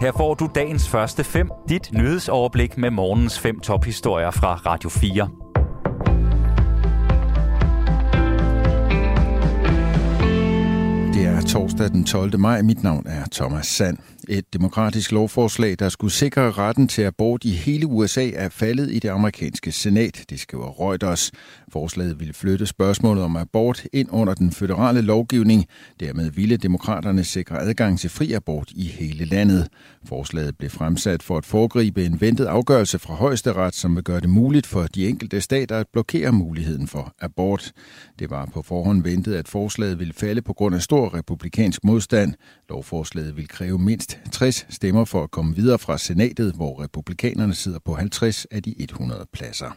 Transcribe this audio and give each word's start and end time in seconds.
Her 0.00 0.12
får 0.12 0.34
du 0.34 0.48
dagens 0.54 0.88
første 0.88 1.24
fem, 1.24 1.50
dit 1.68 1.90
nyhedsoverblik 1.92 2.78
med 2.78 2.90
morgens 2.90 3.38
fem 3.38 3.60
tophistorier 3.60 4.30
fra 4.30 4.54
Radio 4.54 4.90
4. 4.90 5.28
Det 11.14 11.26
er 11.26 11.40
torsdag 11.40 11.88
den 11.90 12.04
12. 12.04 12.38
maj. 12.38 12.62
Mit 12.62 12.82
navn 12.82 13.06
er 13.06 13.24
Thomas 13.32 13.66
Sand. 13.66 13.98
Et 14.32 14.52
demokratisk 14.52 15.12
lovforslag, 15.12 15.76
der 15.78 15.88
skulle 15.88 16.12
sikre 16.12 16.50
retten 16.50 16.88
til 16.88 17.02
abort 17.02 17.44
i 17.44 17.50
hele 17.50 17.86
USA, 17.86 18.30
er 18.30 18.48
faldet 18.48 18.90
i 18.92 18.98
det 18.98 19.08
amerikanske 19.08 19.72
senat, 19.72 20.24
det 20.30 20.40
skriver 20.40 20.80
Reuters. 20.80 21.32
Forslaget 21.72 22.20
ville 22.20 22.34
flytte 22.34 22.66
spørgsmålet 22.66 23.24
om 23.24 23.36
abort 23.36 23.86
ind 23.92 24.08
under 24.12 24.34
den 24.34 24.52
føderale 24.52 25.00
lovgivning. 25.00 25.66
Dermed 26.00 26.30
ville 26.30 26.56
demokraterne 26.56 27.24
sikre 27.24 27.60
adgang 27.60 27.98
til 27.98 28.10
fri 28.10 28.32
abort 28.32 28.70
i 28.70 28.86
hele 28.86 29.24
landet. 29.24 29.68
Forslaget 30.04 30.58
blev 30.58 30.70
fremsat 30.70 31.22
for 31.22 31.38
at 31.38 31.46
foregribe 31.46 32.04
en 32.04 32.20
ventet 32.20 32.44
afgørelse 32.44 32.98
fra 32.98 33.14
højesteret, 33.14 33.74
som 33.74 33.96
vil 33.96 34.04
gøre 34.04 34.20
det 34.20 34.30
muligt 34.30 34.66
for 34.66 34.82
de 34.82 35.08
enkelte 35.08 35.40
stater 35.40 35.78
at 35.78 35.86
blokere 35.92 36.32
muligheden 36.32 36.86
for 36.86 37.14
abort. 37.20 37.72
Det 38.18 38.30
var 38.30 38.44
på 38.46 38.62
forhånd 38.62 39.02
ventet, 39.02 39.34
at 39.34 39.48
forslaget 39.48 39.98
ville 39.98 40.14
falde 40.14 40.42
på 40.42 40.52
grund 40.52 40.74
af 40.74 40.82
stor 40.82 41.14
republikansk 41.14 41.84
modstand. 41.84 42.34
Lovforslaget 42.68 43.36
ville 43.36 43.48
kræve 43.48 43.78
mindst 43.78 44.19
60 44.32 44.66
stemmer 44.70 45.04
for 45.04 45.22
at 45.22 45.30
komme 45.30 45.56
videre 45.56 45.78
fra 45.78 45.98
senatet, 45.98 46.52
hvor 46.54 46.82
republikanerne 46.82 47.54
sidder 47.54 47.78
på 47.84 47.94
50 47.94 48.44
af 48.50 48.62
de 48.62 48.74
100 48.78 49.26
pladser. 49.32 49.76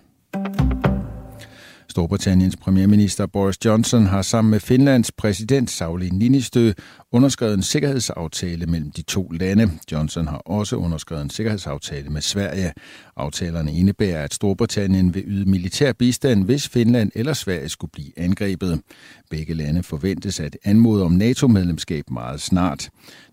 Storbritanniens 1.94 2.56
premierminister 2.58 3.26
Boris 3.26 3.66
Johnson 3.66 4.06
har 4.06 4.22
sammen 4.22 4.52
med 4.52 4.60
Finlands 4.60 5.12
præsident 5.12 5.70
Sauli 5.70 6.10
Niinistö 6.10 6.72
underskrevet 7.12 7.54
en 7.54 7.64
sikkerhedsaftale 7.64 8.66
mellem 8.66 8.92
de 8.92 9.02
to 9.02 9.28
lande. 9.32 9.72
Johnson 9.92 10.28
har 10.28 10.38
også 10.38 10.76
underskrevet 10.76 11.24
en 11.24 11.30
sikkerhedsaftale 11.30 12.10
med 12.10 12.22
Sverige. 12.22 12.74
Aftalerne 13.16 13.74
indebærer, 13.74 14.24
at 14.24 14.34
Storbritannien 14.34 15.14
vil 15.14 15.24
yde 15.28 15.50
militær 15.50 15.94
bistand, 15.94 16.44
hvis 16.44 16.70
Finland 16.70 17.12
eller 17.16 17.34
Sverige 17.34 17.70
skulle 17.70 17.92
blive 17.92 18.20
angrebet. 18.20 18.82
Begge 19.30 19.54
lande 19.54 19.84
forventes 19.84 20.40
at 20.40 20.58
anmode 20.64 21.04
om 21.04 21.12
NATO-medlemskab 21.12 22.10
meget 22.12 22.42
snart. 22.42 22.90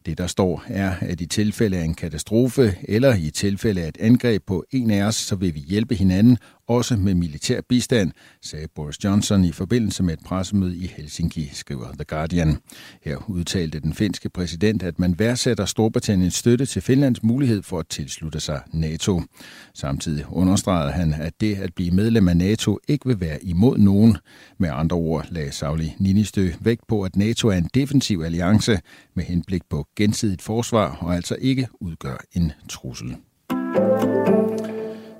Det, 0.06 0.18
der 0.18 0.26
står, 0.26 0.64
er, 0.66 0.94
at 1.00 1.20
i 1.20 1.26
tilfælde 1.26 1.76
af 1.76 1.84
en 1.84 1.94
katastrofe 1.94 2.76
eller 2.82 3.14
i 3.14 3.30
tilfælde 3.30 3.82
af 3.82 3.88
et 3.88 3.98
angreb 4.00 4.42
på 4.46 4.64
en 4.70 4.90
af 4.90 5.02
os, 5.02 5.16
så 5.16 5.36
vil 5.36 5.54
vi 5.54 5.60
hjælpe 5.60 5.94
hinanden, 5.94 6.38
også 6.70 6.96
med 6.96 7.14
militær 7.14 7.60
bistand, 7.68 8.12
sagde 8.42 8.68
Boris 8.74 9.04
Johnson 9.04 9.44
i 9.44 9.52
forbindelse 9.52 10.02
med 10.02 10.14
et 10.14 10.20
pressemøde 10.24 10.76
i 10.76 10.86
Helsinki, 10.96 11.50
skriver 11.52 11.92
The 11.92 12.04
Guardian. 12.04 12.58
Her 13.02 13.30
udtalte 13.30 13.80
den 13.80 13.94
finske 13.94 14.28
præsident, 14.28 14.82
at 14.82 14.98
man 14.98 15.18
værdsætter 15.18 15.64
Storbritanniens 15.64 16.34
støtte 16.34 16.66
til 16.66 16.82
Finlands 16.82 17.22
mulighed 17.22 17.62
for 17.62 17.78
at 17.78 17.88
tilslutte 17.88 18.40
sig 18.40 18.60
NATO. 18.72 19.22
Samtidig 19.74 20.24
understregede 20.28 20.92
han, 20.92 21.14
at 21.14 21.40
det 21.40 21.54
at 21.54 21.74
blive 21.74 21.90
medlem 21.90 22.28
af 22.28 22.36
NATO 22.36 22.78
ikke 22.88 23.06
vil 23.06 23.20
være 23.20 23.44
imod 23.44 23.78
nogen. 23.78 24.16
Med 24.58 24.70
andre 24.72 24.96
ord 24.96 25.26
lagde 25.30 25.52
Sauli 25.52 25.94
Ninistø 25.98 26.50
vægt 26.60 26.86
på, 26.88 27.02
at 27.02 27.16
NATO 27.16 27.48
er 27.48 27.56
en 27.56 27.70
defensiv 27.74 28.22
alliance 28.24 28.78
med 29.14 29.24
henblik 29.24 29.62
på 29.70 29.86
gensidigt 29.96 30.42
forsvar 30.42 30.96
og 31.00 31.14
altså 31.14 31.36
ikke 31.40 31.68
udgør 31.80 32.16
en 32.32 32.52
trussel. 32.68 33.16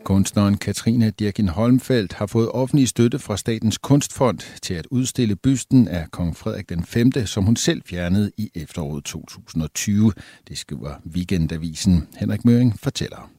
Kunstneren 0.05 0.57
Katrine 0.57 1.11
Dirkin 1.11 1.49
Holmfeldt 1.49 2.13
har 2.13 2.27
fået 2.27 2.51
offentlig 2.51 2.89
støtte 2.89 3.19
fra 3.19 3.37
Statens 3.37 3.79
Kunstfond 3.79 4.39
til 4.63 4.75
at 4.75 4.87
udstille 4.91 5.37
bysten 5.37 5.89
af 5.89 6.11
kong 6.11 6.37
Frederik 6.37 6.69
den 6.69 6.85
5., 6.85 7.13
som 7.27 7.45
hun 7.45 7.57
selv 7.57 7.83
fjernede 7.87 8.31
i 8.37 8.51
efteråret 8.55 9.05
2020. 9.05 10.13
Det 10.49 10.59
skriver 10.59 10.95
Weekendavisen. 11.07 12.09
Henrik 12.17 12.45
Møring 12.45 12.79
fortæller. 12.79 13.31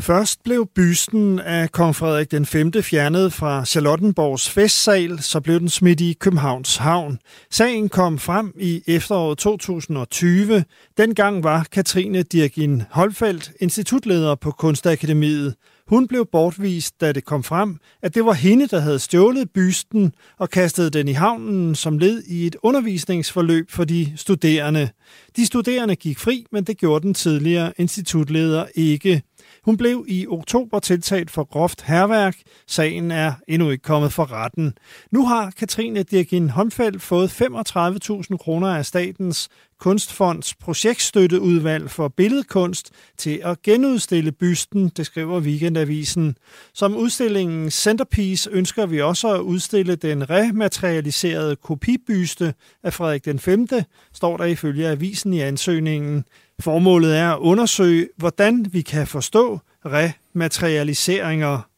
Først 0.00 0.42
blev 0.44 0.66
bysten 0.74 1.38
af 1.38 1.72
kong 1.72 1.96
Frederik 1.96 2.30
den 2.30 2.46
5. 2.46 2.72
fjernet 2.82 3.32
fra 3.32 3.64
Charlottenborgs 3.64 4.50
festsal, 4.50 5.22
så 5.22 5.40
blev 5.40 5.60
den 5.60 5.68
smidt 5.68 6.00
i 6.00 6.16
Københavns 6.20 6.76
Havn. 6.76 7.18
Sagen 7.50 7.88
kom 7.88 8.18
frem 8.18 8.52
i 8.60 8.82
efteråret 8.86 9.38
2020. 9.38 10.64
Dengang 10.96 11.44
var 11.44 11.66
Katrine 11.72 12.22
Dirkin 12.22 12.82
Holfeldt 12.90 13.52
institutleder 13.60 14.34
på 14.34 14.50
Kunstakademiet. 14.50 15.54
Hun 15.90 16.08
blev 16.08 16.26
bortvist, 16.32 17.00
da 17.00 17.12
det 17.12 17.24
kom 17.24 17.44
frem, 17.44 17.76
at 18.02 18.14
det 18.14 18.24
var 18.24 18.32
hende, 18.32 18.66
der 18.66 18.80
havde 18.80 18.98
stjålet 18.98 19.50
bysten 19.50 20.12
og 20.38 20.50
kastet 20.50 20.92
den 20.92 21.08
i 21.08 21.12
havnen 21.12 21.74
som 21.74 21.98
led 21.98 22.22
i 22.22 22.46
et 22.46 22.56
undervisningsforløb 22.62 23.70
for 23.70 23.84
de 23.84 24.12
studerende. 24.16 24.88
De 25.36 25.46
studerende 25.46 25.96
gik 25.96 26.18
fri, 26.18 26.46
men 26.52 26.64
det 26.64 26.78
gjorde 26.78 27.06
den 27.06 27.14
tidligere 27.14 27.72
institutleder 27.78 28.64
ikke. 28.74 29.22
Hun 29.64 29.76
blev 29.76 30.04
i 30.08 30.26
oktober 30.26 30.78
tiltalt 30.78 31.30
for 31.30 31.44
groft 31.44 31.82
herværk. 31.82 32.36
Sagen 32.66 33.10
er 33.10 33.32
endnu 33.48 33.70
ikke 33.70 33.82
kommet 33.82 34.12
for 34.12 34.32
retten. 34.32 34.72
Nu 35.10 35.26
har 35.26 35.50
Katrine 35.50 36.02
Dirkin 36.02 36.50
Håndfeldt 36.50 37.02
fået 37.02 37.42
35.000 37.42 38.36
kroner 38.36 38.68
af 38.68 38.86
statens 38.86 39.48
Kunstfonds 39.80 40.54
projektstøtteudvalg 40.54 41.90
for 41.90 42.08
billedkunst 42.08 42.90
til 43.16 43.40
at 43.44 43.62
genudstille 43.62 44.32
bysten, 44.32 44.88
det 44.88 45.06
skriver 45.06 45.40
Weekendavisen. 45.40 46.36
Som 46.74 46.96
udstillingens 46.96 47.74
centerpiece 47.74 48.50
ønsker 48.50 48.86
vi 48.86 49.00
også 49.00 49.34
at 49.34 49.40
udstille 49.40 49.96
den 49.96 50.30
rematerialiserede 50.30 51.56
kopibyste 51.56 52.54
af 52.82 52.92
Frederik 52.92 53.24
den 53.24 53.38
5., 53.38 53.68
står 54.12 54.36
der 54.36 54.44
ifølge 54.44 54.88
avisen 54.88 55.32
i 55.32 55.40
ansøgningen. 55.40 56.24
Formålet 56.60 57.16
er 57.18 57.30
at 57.30 57.38
undersøge, 57.38 58.08
hvordan 58.16 58.66
vi 58.72 58.80
kan 58.82 59.06
forstå 59.06 59.58
rematerialiseringer. 59.86 61.70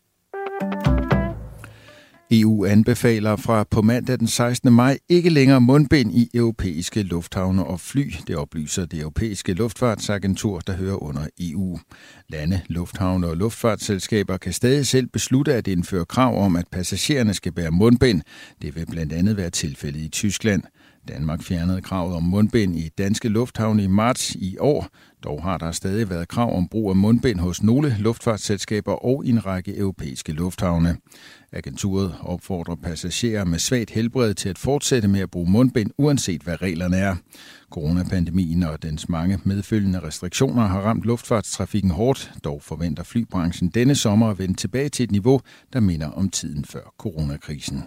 EU 2.31 2.65
anbefaler 2.65 3.37
fra 3.37 3.65
på 3.65 3.83
mandag 3.83 4.19
den 4.19 4.27
16. 4.27 4.73
maj 4.73 4.99
ikke 5.09 5.31
længere 5.31 5.61
mundbind 5.61 6.15
i 6.15 6.31
europæiske 6.35 7.03
lufthavne 7.03 7.65
og 7.65 7.81
fly. 7.81 8.13
Det 8.27 8.37
oplyser 8.37 8.87
det 8.87 9.01
europæiske 9.01 9.53
luftfartsagentur, 9.53 10.59
der 10.59 10.73
hører 10.73 11.03
under 11.03 11.27
EU. 11.41 11.79
Lande, 12.29 12.61
lufthavne 12.67 13.27
og 13.27 13.37
luftfartsselskaber 13.37 14.37
kan 14.37 14.53
stadig 14.53 14.87
selv 14.87 15.07
beslutte 15.07 15.55
at 15.55 15.69
indføre 15.69 16.05
krav 16.05 16.45
om, 16.45 16.57
at 16.57 16.65
passagererne 16.73 17.35
skal 17.35 17.53
bære 17.53 17.71
mundbind. 17.71 18.23
Det 18.63 18.77
vil 18.77 18.87
blandt 18.91 19.13
andet 19.13 19.37
være 19.37 19.51
tilfældet 19.51 20.01
i 20.01 20.09
Tyskland. 20.09 20.63
Danmark 21.09 21.43
fjernede 21.43 21.81
kravet 21.81 22.17
om 22.17 22.23
mundbind 22.23 22.77
i 22.77 22.89
danske 22.99 23.29
lufthavne 23.29 23.85
i 23.85 23.87
marts 23.87 24.35
i 24.35 24.57
år. 24.61 24.89
Dog 25.25 25.43
har 25.43 25.59
der 25.59 25.73
stadig 25.73 26.11
været 26.11 26.29
krav 26.29 26.57
om 26.57 26.69
brug 26.69 26.91
af 26.91 26.97
mundbind 26.97 27.41
hos 27.41 27.63
nogle 27.63 27.97
luftfartsselskaber 27.99 29.05
og 29.05 29.25
i 29.27 29.31
en 29.31 29.47
række 29.47 29.79
europæiske 29.79 30.33
lufthavne. 30.33 30.97
Agenturet 31.53 32.15
opfordrer 32.21 32.75
passagerer 32.75 33.45
med 33.45 33.59
svagt 33.59 33.91
helbred 33.91 34.35
til 34.35 34.49
at 34.49 34.59
fortsætte 34.59 35.09
med 35.09 35.21
at 35.21 35.31
bruge 35.31 35.51
mundbind, 35.51 35.91
uanset 35.99 36.43
hvad 36.43 36.63
reglerne 36.63 36.97
er. 36.97 37.17
Coronapandemien 37.71 38.63
og 38.63 38.83
dens 38.83 39.09
mange 39.09 39.41
medfølgende 39.45 40.01
restriktioner 40.01 40.67
har 40.67 40.81
ramt 40.81 41.05
luftfartstrafikken 41.05 41.91
hårdt. 41.91 42.33
Dog 42.45 42.63
forventer 42.63 43.03
flybranchen 43.03 43.69
denne 43.69 43.95
sommer 43.95 44.31
at 44.31 44.39
vende 44.39 44.55
tilbage 44.55 44.89
til 44.89 45.05
et 45.05 45.11
niveau, 45.11 45.41
der 45.73 45.81
minder 45.81 46.11
om 46.11 46.29
tiden 46.29 46.65
før 46.65 46.95
coronakrisen. 46.99 47.83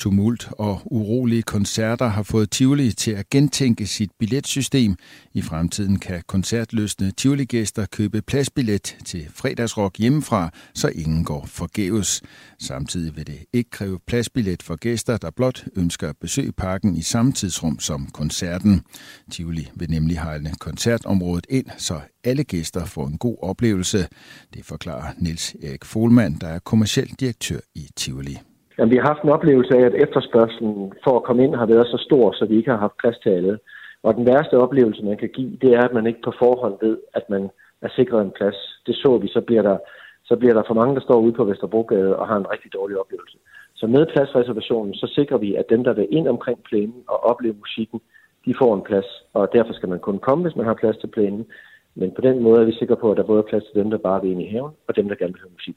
Tumult 0.00 0.48
og 0.52 0.80
urolige 0.84 1.42
koncerter 1.42 2.08
har 2.08 2.22
fået 2.22 2.50
Tivoli 2.50 2.92
til 2.92 3.10
at 3.10 3.30
gentænke 3.30 3.86
sit 3.86 4.10
billetsystem. 4.18 4.96
I 5.34 5.42
fremtiden 5.42 5.98
kan 5.98 6.22
koncertløsne 6.26 7.10
Tivoli-gæster 7.10 7.86
købe 7.86 8.22
pladsbillet 8.22 8.96
til 9.04 9.26
fredagsrock 9.34 9.98
hjemmefra, 9.98 10.50
så 10.74 10.88
ingen 10.88 11.24
går 11.24 11.46
forgæves. 11.46 12.22
Samtidig 12.58 13.16
vil 13.16 13.26
det 13.26 13.38
ikke 13.52 13.70
kræve 13.70 13.98
pladsbillet 14.06 14.62
for 14.62 14.76
gæster, 14.76 15.16
der 15.16 15.30
blot 15.30 15.64
ønsker 15.76 16.08
at 16.08 16.16
besøge 16.20 16.52
parken 16.52 16.96
i 16.96 17.02
samme 17.02 17.32
tidsrum 17.32 17.78
som 17.78 18.06
koncerten. 18.06 18.82
Tivoli 19.30 19.68
vil 19.74 19.90
nemlig 19.90 20.20
hejle 20.20 20.52
koncertområdet 20.60 21.46
ind, 21.50 21.66
så 21.78 22.00
alle 22.24 22.44
gæster 22.44 22.84
får 22.84 23.06
en 23.06 23.18
god 23.18 23.36
oplevelse. 23.42 24.08
Det 24.54 24.64
forklarer 24.64 25.12
Niels 25.18 25.56
Erik 25.62 25.84
Folmand, 25.84 26.40
der 26.40 26.48
er 26.48 26.58
kommersiel 26.58 27.14
direktør 27.20 27.58
i 27.74 27.88
Tivoli. 27.96 28.38
Jamen, 28.78 28.92
vi 28.92 28.96
har 28.96 29.06
haft 29.12 29.22
en 29.22 29.36
oplevelse 29.36 29.76
af, 29.78 29.82
at 29.86 29.94
efterspørgselen 29.94 30.92
for 31.04 31.16
at 31.16 31.22
komme 31.22 31.44
ind 31.44 31.54
har 31.54 31.66
været 31.66 31.86
så 31.86 31.98
stor, 32.06 32.32
så 32.32 32.44
vi 32.44 32.56
ikke 32.56 32.70
har 32.70 32.78
haft 32.78 33.00
plads 33.02 33.18
til 33.18 33.30
alle. 33.30 33.58
Og 34.02 34.14
den 34.14 34.26
værste 34.26 34.58
oplevelse, 34.58 35.04
man 35.04 35.16
kan 35.16 35.28
give, 35.28 35.56
det 35.62 35.70
er, 35.74 35.82
at 35.88 35.92
man 35.92 36.06
ikke 36.06 36.22
på 36.24 36.32
forhånd 36.38 36.76
ved, 36.82 36.98
at 37.14 37.30
man 37.30 37.50
er 37.82 37.88
sikret 37.88 38.22
en 38.22 38.36
plads. 38.38 38.80
Det 38.86 38.96
så 38.96 39.18
vi, 39.18 39.28
så 39.28 39.40
bliver 39.40 39.62
der, 39.62 39.76
så 40.24 40.36
bliver 40.36 40.54
der 40.54 40.62
for 40.66 40.74
mange, 40.74 40.94
der 40.94 41.00
står 41.00 41.20
ude 41.20 41.32
på 41.32 41.44
Vesterbrogade 41.44 42.16
og 42.16 42.28
har 42.28 42.36
en 42.36 42.50
rigtig 42.50 42.72
dårlig 42.72 42.98
oplevelse. 42.98 43.38
Så 43.74 43.86
med 43.86 44.06
pladsreservationen, 44.06 44.94
så 44.94 45.06
sikrer 45.14 45.38
vi, 45.38 45.54
at 45.54 45.70
dem, 45.70 45.84
der 45.84 45.92
vil 45.92 46.08
ind 46.10 46.28
omkring 46.28 46.58
plænen 46.62 47.02
og 47.08 47.24
opleve 47.24 47.54
musikken, 47.54 48.00
de 48.44 48.54
får 48.60 48.74
en 48.74 48.82
plads. 48.82 49.06
Og 49.34 49.48
derfor 49.52 49.72
skal 49.72 49.88
man 49.88 49.98
kun 49.98 50.18
komme, 50.18 50.44
hvis 50.44 50.56
man 50.56 50.66
har 50.66 50.74
plads 50.74 50.96
til 50.96 51.06
plænen. 51.06 51.46
Men 51.94 52.10
på 52.10 52.20
den 52.20 52.42
måde 52.42 52.60
er 52.60 52.64
vi 52.64 52.72
sikre 52.72 52.96
på, 52.96 53.10
at 53.10 53.16
der 53.16 53.22
både 53.22 53.38
er 53.38 53.50
plads 53.50 53.64
til 53.64 53.80
dem, 53.80 53.90
der 53.90 53.98
bare 53.98 54.22
vil 54.22 54.30
ind 54.30 54.42
i 54.42 54.50
haven, 54.54 54.72
og 54.88 54.96
dem, 54.96 55.08
der 55.08 55.14
gerne 55.14 55.32
vil 55.32 55.42
høre 55.42 55.58
musik. 55.58 55.76